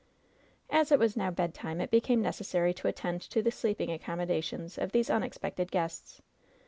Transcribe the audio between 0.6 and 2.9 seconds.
As it was now bedtime it became necessary to